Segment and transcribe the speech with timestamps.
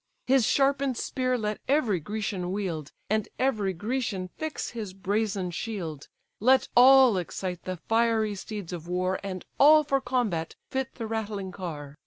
[0.25, 6.07] His sharpen'd spear let every Grecian wield, And every Grecian fix his brazen shield,
[6.39, 11.51] Let all excite the fiery steeds of war, And all for combat fit the rattling
[11.51, 11.99] car.